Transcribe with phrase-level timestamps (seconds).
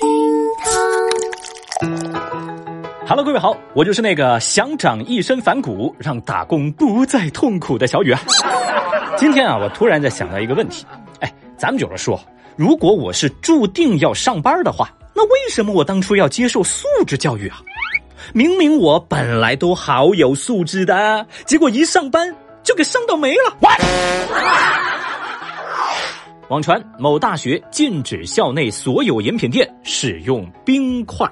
[0.00, 0.08] 厅
[0.62, 0.72] 堂。
[3.06, 8.20] Hello，各位好，我就是那个想长一身反骨，让打工不再痛苦的小雨啊。
[9.16, 10.84] 今天啊，我突然在想到一个问题，
[11.20, 12.20] 哎，咱们就是说，
[12.56, 17.60] 如果我是注定要上班的话，那为什么我当初要接受素质教育啊？
[18.32, 23.56] 明明我本来都好有素质的，结果一上班就给上到没了。
[26.50, 31.26] 网传某大学禁止校内所有饮品店使用冰块。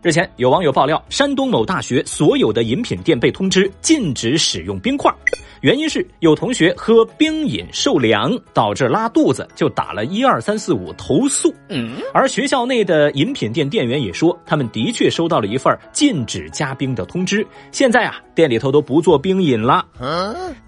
[0.00, 5.12] 日前，有网友爆料，山东某大学所有的饮品店被通知禁止使用冰块，
[5.60, 11.52] 原因是有同学喝冰饮受凉，导致拉肚子，就打了一二三四五投诉。
[11.68, 19.84] 嗯，而学校内的饮品店店员也说，他们的确收到了一份禁止加冰的通知，现在啊，店里头都不做冰饮了。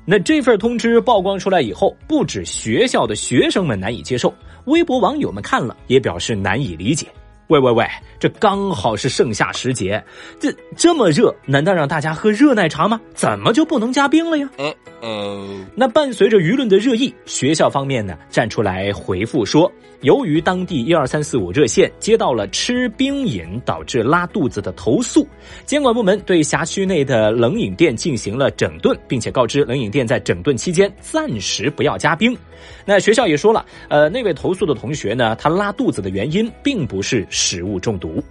[0.04, 4.34] 那这份通知曝光出来以后，不止学校的学生们难以接受，
[4.64, 7.06] 微博网友们看了也表示难以理解。
[7.50, 7.84] 喂喂喂，
[8.20, 10.00] 这刚好是盛夏时节，
[10.38, 13.00] 这这么热，难道让大家喝热奶茶吗？
[13.12, 14.48] 怎么就不能加冰了呀？
[14.56, 19.70] 嗯嗯，那伴随着舆论的热议，学校方面呢站出来回复说，
[20.02, 25.26] 由于当地一二三四五热线接到了吃冰饮导致拉肚子的投诉，
[25.66, 32.36] 监管部门对辖区内的冷饮店进行了整顿，并且告知冷饮店在整顿期间暂时不要加冰。
[32.84, 38.22] 那学校也说了，呃，那位投诉的同学呢，他拉肚子的原因并不是食物中毒。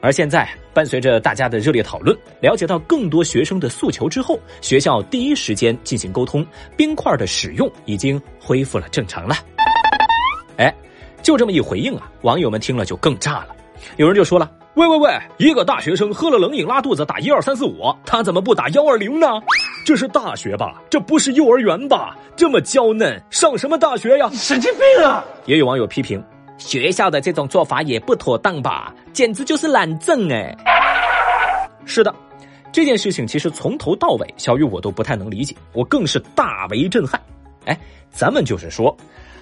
[0.00, 9.36] 而现在，伴随着大家的热烈讨论，了解到更多学生的诉求之后，学校第一时间进行沟通，冰块的使用已经恢复了正常了。
[10.56, 10.74] 哎，
[11.22, 13.48] 就这么一回应啊，网友们听了就更炸了。
[13.98, 19.26] 有人就说了：“喂喂喂，一个大学生喝了冷饮拉肚子，打一二三四五，他怎么不打幺二零呢？
[19.84, 20.80] 这是大学吧？
[20.88, 22.16] 这不是幼儿园吧？
[22.36, 24.30] 这么娇嫩，上什么大学呀？
[24.32, 26.22] 神经病啊！”也有网友批评。
[26.60, 30.56] 学校的这种做法也不妥当吧，简直就是懒政哎！
[31.86, 32.14] 是的，
[32.70, 37.20] 这件事情其实从头到尾，小雨我都不太能理解，我更是大为震撼。
[37.64, 37.76] 哎，
[38.12, 38.96] 咱们就是说，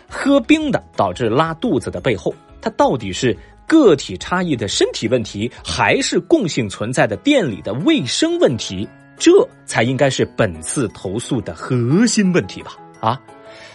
[0.09, 2.33] 喝冰的导致拉肚子的背后，
[2.63, 8.89] 它到底是个体差异的身体问题，还是共性存在的店里的卫生问题？
[9.19, 9.33] 这
[9.67, 12.77] 才应该是本次投诉的核心问题吧？
[13.01, 13.21] 啊？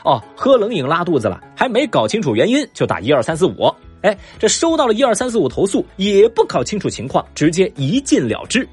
[0.03, 3.73] 哦，喝冷饮拉肚子了，还没搞清楚原因就打一二三四五。
[4.01, 8.67] 哎，这收到了一二三四五投诉，也不搞清楚情况，直接一禁了之。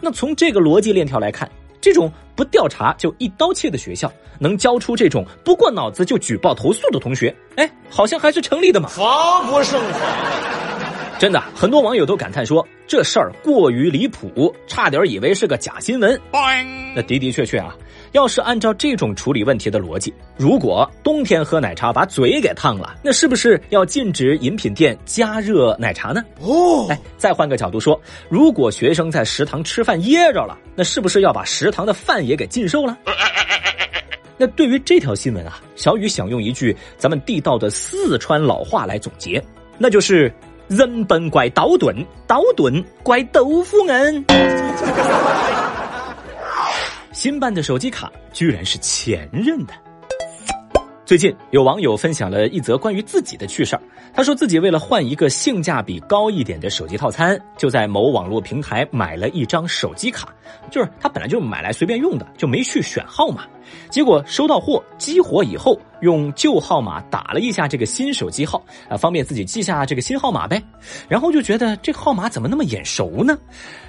[0.00, 1.50] 那从这个逻辑链条来看，
[1.80, 8.88] 这种不调查就一刀切的学校，能教出这种不过脑子就举报投诉的同学，哎，好像还是成立的嘛。
[8.88, 10.00] 防不胜防。
[11.18, 16.20] 真的，很多网友都感叹说这事儿过于离谱，差点以为是个假新闻。
[16.94, 17.74] 那的的确确啊。
[18.16, 26.22] 要是按照这种处理问题的逻辑，如果冬天喝奶茶把嘴给烫了，那是不是要禁止饮品店加热奶茶呢？
[26.40, 28.00] 哦，哎，再换个角度说，
[28.30, 32.96] 如果学生在食堂吃饭噎着了，那是不是要把食堂的饭也给禁售了？
[34.38, 39.44] 那对于这条新闻啊，小雨想用一句咱们地道的四川老话来总结，
[39.76, 40.32] 那就是
[40.68, 41.94] “人本怪刀钝，
[42.26, 44.24] 刀钝怪豆腐硬”。
[47.16, 49.85] 新办的手机卡居然是前任的。
[51.06, 60.34] 最近有网友分享了一则关于自己的趣事儿，他说自己为了换一个性价比高一点的手机套餐，就在某网络平台买了一张手机卡，
[60.68, 63.44] 就是他本来就买来随便用的，就没去选号码。
[63.88, 70.60] 结果收到货激活以后，用旧号码打了一下这个新手机号，啊，方便自己记下这个新号码呗。
[71.08, 73.38] 然后就觉得这个号码怎么那么眼熟呢？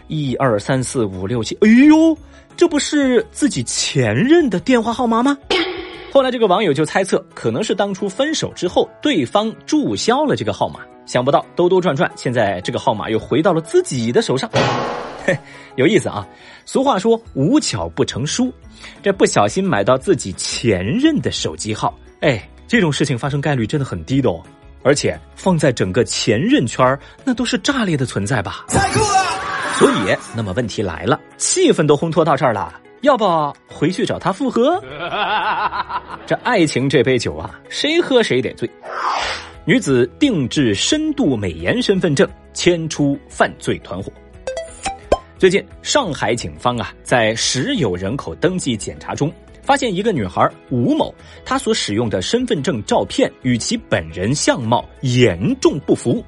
[0.06, 2.16] 一二三四五六七，哎呦！
[2.56, 5.38] 这不是自己前任的电话号码吗？
[6.12, 10.80] 后来这个网友就猜测，可能是当初分手之后，对方注销了这个号码。
[11.06, 14.50] 想不到兜兜转转，现在这个号码又回到了自己的手上。
[15.26, 15.38] 嘿，
[15.76, 16.28] 有意思啊！
[16.66, 18.52] 俗话说“无巧不成书”，
[19.02, 24.42] 这不小心买到自己前任的手机号，哎，这种事情发生概率真的很低的哦。
[24.84, 28.66] 而且放在整个前任圈那都是炸裂的存在吧？
[28.68, 29.76] 太酷了！
[29.80, 34.82] 所以，那么问题来了，气氛都烘托到这儿了，要不回去找他复合？
[36.26, 38.70] 这爱情这杯酒啊，谁喝谁得醉。
[39.66, 44.12] 女子定制深度美颜身份证，牵出犯罪团伙。
[45.38, 51.14] 最近，上海警方啊，在实有人口登记检查中，发现一个女孩吴某，
[51.46, 56.24] 她所使用的身份证照片与其本人相貌严重不符。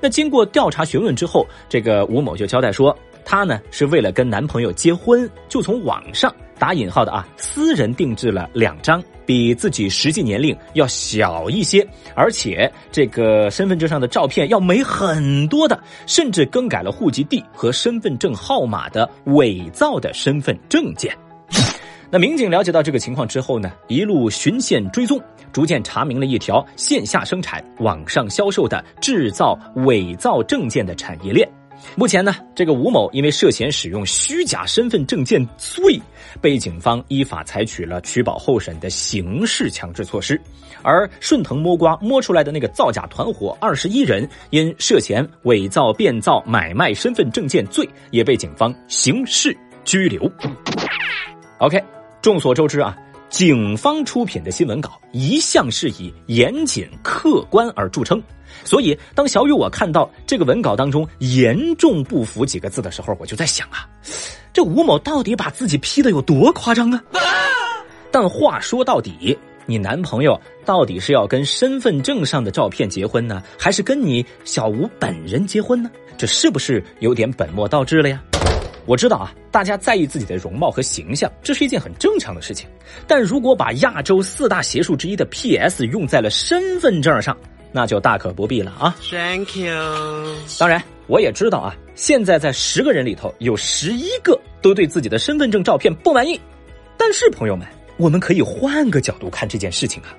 [0.00, 21.16] 那经过调查询问之后，这个吴某就交代说，她呢是为了跟男朋友结婚，就从网上打引号的啊，私人定制了两张比自己实际年龄要小一些，而且这个身份证上的照片要美很多的，甚至更改了户籍地和身份证号码的伪造的身份证件。
[22.12, 25.20] 那民警了解到这个情况之后呢，一路循线追踪，
[25.52, 29.56] 逐渐查明了一条线下生产、网上销售的制造
[29.86, 31.48] 伪造证件的产业链。
[31.96, 36.00] 目前呢，这个吴某因为涉嫌使用虚假身份证件罪，
[36.40, 40.40] 被警方依法采取了取保候审的刑事强制措施。
[40.82, 50.30] 而顺藤摸瓜摸出来的那个造假团伙二十一人，因涉嫌伪造、变造、买卖身份证件罪，也被警方刑事拘留。
[51.58, 51.82] OK。
[52.22, 52.94] 众所周知啊，
[53.30, 58.20] 警方出品的新闻稿一向是以严谨客观而著称，
[58.64, 63.88] 所以当小雨我看到这个文稿当中“严重不符”几个字的时候，我就在想啊，
[64.52, 67.02] 这吴某到底把自己 P 的有多夸张啊？
[68.10, 75.88] 但话说到底，你男朋友到底是要跟身份证上的照片结婚呢，还是跟你小吴本人结婚呢？
[76.18, 78.20] 这是不是有点本末倒置了呀？
[78.86, 82.68] 我知道啊，大家在意自己的容貌和形象，这是一件很正常的事情。
[83.06, 87.36] 但如果把亚洲四大邪术之一的 PS 用在了身份证上，
[87.72, 88.96] 那就大可不必了啊。
[89.10, 90.36] Thank you。
[90.58, 96.40] 当然，我也知道啊，现在在十个人里头有十一个都对自己的身份证照片不满意。
[96.96, 97.66] 但是朋友们，
[97.96, 100.10] 我们可以换个角度看这件事情啊，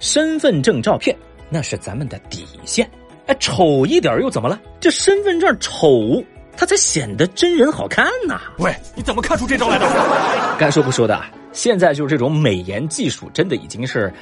[0.00, 1.16] 身份证照片
[1.48, 2.88] 那是咱们的底线。
[3.26, 4.60] 哎，丑一点又怎么了？
[4.80, 6.22] 这身份证丑。
[6.62, 8.40] 他才显得真人好看呐！
[8.58, 9.86] 喂，你怎么看出这招来的？
[10.56, 11.20] 该说不说的，
[11.52, 14.14] 现在就是这种美颜技术，真的已经是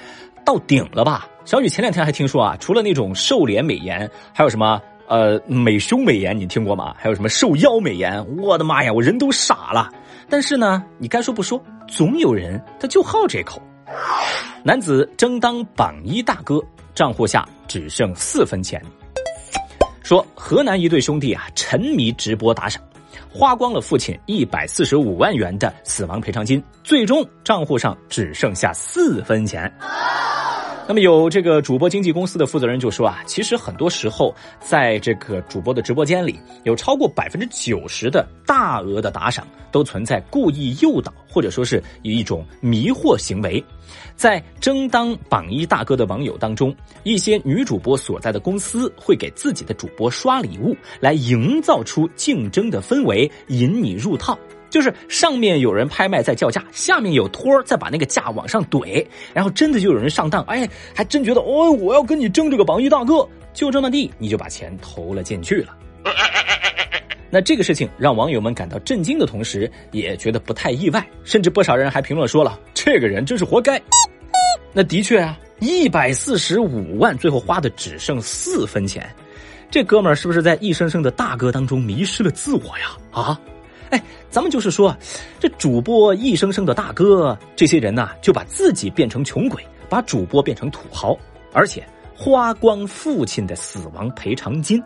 [0.42, 1.28] 到顶了吧？
[1.44, 6.94] 小雨前两天还听说啊，除了那种瘦脸美颜，还有什么呃美胸美颜，你听过吗？
[6.96, 8.24] 还有什么瘦腰美颜？
[8.38, 9.90] 我的妈呀，我人都傻了。
[10.30, 13.60] 但是呢，你该说不说，总有人他就好这口。
[14.64, 16.58] 男子争当榜一大哥，
[16.94, 18.82] 账户下只剩四分钱。
[20.10, 22.82] 说河南一对兄弟啊，沉迷直播打赏，
[23.32, 29.72] 花光了父亲一百四十五万元的死亡赔偿金，最终账户上只剩下四分钱。
[30.88, 43.64] 那么有这个主播经纪公司的负责人就说啊，其实很多时候在这个主播的直播间里，有超过百分之九十的大额的打赏都存在故意诱导或者说是以一种迷惑行为。
[44.16, 46.74] 在争当榜一大哥的网友当中，
[47.04, 54.36] 一些女主播所在的公司会给自己的主播刷礼物，来营造出竞争的氛围，引你入套。
[54.70, 65.76] 就是上面有人拍卖在叫价，下面有托儿再把那个价往上怼，然后真的就有人上当，哎，还真觉得哦，我要跟你争这个榜一大哥，就这么地，你就把钱投了进去了。
[67.32, 73.80] 那这个事情让网友们感到震惊的同时，也觉得不太意外，甚至不少人还评论说了，这个人真是活该。
[74.72, 79.04] 那的确啊，一百四十五万最后花的只剩四分钱，
[79.68, 82.96] 这哥们儿是不是在一声声的大哥当中迷失了自我呀？
[83.10, 83.40] 啊？
[83.90, 84.96] 哎，咱们就是说，
[85.38, 91.16] 这主播一声声的大哥，这些人呐，就把自己变成穷鬼，把主播变成土豪，
[91.52, 91.84] 而且
[92.16, 94.82] 花光父亲的死亡赔偿金。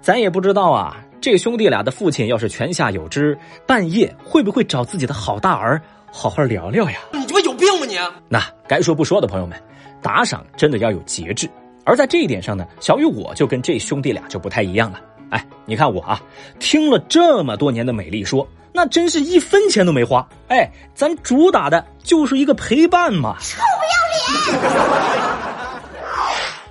[0.00, 5.80] 咱也不知道啊，这兄弟俩的父亲要是泉下有知，半夜会不会找自己的好大儿
[6.10, 6.98] 好好聊聊呀？
[7.12, 7.96] 你这不有病吗你？
[8.28, 9.56] 那该说不说的朋友们，
[10.02, 11.48] 打赏真的要有节制。
[11.84, 15.00] 而在这一点上呢，小雨我就跟这兄弟俩就不太一样了。
[15.30, 16.20] 哎，你看我啊，
[16.58, 20.26] 听了这么多年的美丽说，那真是一分钱都没花。
[20.48, 23.36] 哎，咱主打的就是一个陪伴嘛。
[23.40, 24.74] 臭不要脸！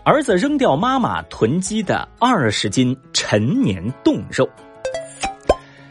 [0.06, 4.50] 儿子扔掉妈妈囤积的二十斤陈年冻肉。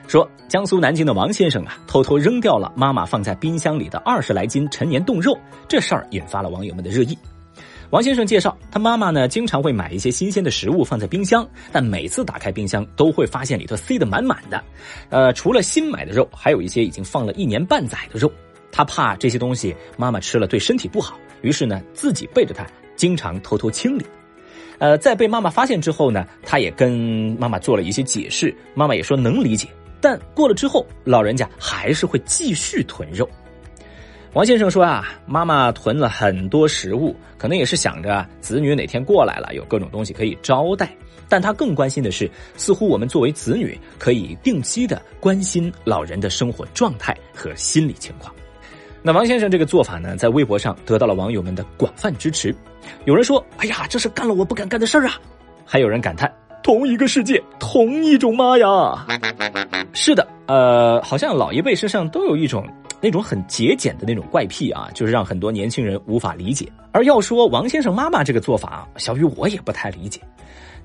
[0.06, 7.16] 说江苏南京的王先生啊，偷偷扔掉了妈妈放在冰箱里的二十来斤陈年冻肉，这事儿引发了网友们的热议。
[7.92, 14.64] 王先生介绍，他妈妈呢经常会买一些新鲜的食物放在冰箱，但每次打开冰箱都会发现里头塞得满满的。
[15.10, 18.32] 呃，除了新买的肉，还有一些已经放了一年半载的肉。
[18.70, 24.06] 他怕这些东西妈妈吃了对身体不好，于是呢自己背着他经常偷偷清理。
[24.78, 29.68] 呃，在被妈妈发现之后呢，他也跟妈妈做了一些解释，妈妈也说能理解。
[30.00, 33.28] 但过了之后，老人家还是会继续囤肉。
[34.34, 40.88] 王先生说啊，妈妈囤了很多食物，可能也是想着子女哪天过来了，有各种东西可以招待。
[41.28, 48.34] 但他更关心的是，似乎我们作为子女，可以定期的关心老人的生活状态和心理情况。
[49.02, 52.54] 那王先生这个做法呢，在微博上得到了网友们的广泛支持。
[53.04, 55.12] 有人说：“哎呀，这是干了我不敢干的事儿啊！”
[55.66, 56.32] 还有人感叹
[56.64, 59.06] ：“同一个世界，同一种妈呀！”
[59.92, 62.66] 是的，呃，好像老一辈身上都有一种。
[63.02, 66.66] 那种很节俭的那种怪癖啊，就是让很多年轻人无法理解。
[66.92, 70.20] 而要说王先生妈妈这个做法，小雨我也不太理解。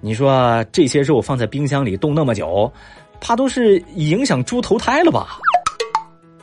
[0.02, 2.72] 你说这些肉放在冰箱里冻那么久，
[3.22, 5.38] 怕都是影响猪投胎了吧？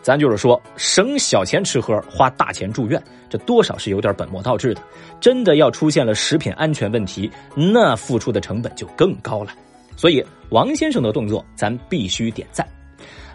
[0.01, 4.83] 咱就是说，省小钱吃喝，花大钱住院，这多少是有点本末倒置的。
[5.19, 9.51] 真的要出现了食品安全问题，那付出的成本就更高了。
[9.97, 12.69] 所以，王先生的动作咱必须点赞。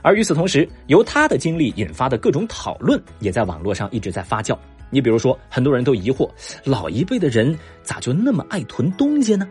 [0.02, 4.58] 而与此同时，由他的经历引发的各种讨论，也在网络上一直在发酵。
[4.90, 6.30] 你比如说，很多人都疑惑，
[6.64, 9.48] 老一辈的人咋就那么爱囤东西呢？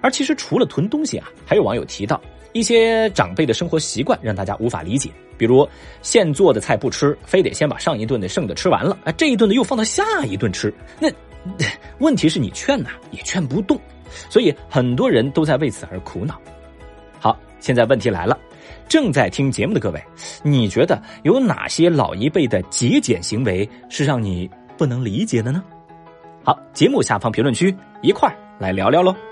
[0.00, 2.20] 而其实除了囤东西啊，还有网友提到
[2.52, 5.68] 一些长辈的生活习惯让大家无法理解，比如
[6.02, 10.72] 现做的菜不吃，非得先把上一顿的剩的吃完了，啊，这一顿的又放到下一顿吃。
[11.00, 11.08] 那
[11.98, 13.80] 问题是你劝呐也劝不动，
[14.28, 16.38] 所以很多人都在为此而苦恼。
[17.18, 18.38] 好，现在问题来了。
[18.88, 20.02] 正在听节目的各位，
[20.42, 25.62] 你觉得有哪些老一辈的节俭行为是让你不能理解的呢？
[26.44, 29.27] 好，节目下方评论区一块儿来聊聊喽。